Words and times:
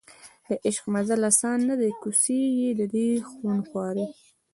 د 0.47 0.49
عشق 0.67 0.85
مزل 0.93 1.21
اسان 1.29 1.59
نه 1.69 1.75
دی 1.81 1.91
کوڅې 2.01 2.39
یې 2.59 2.71
دي 2.93 3.07
خونخوارې 3.29 4.07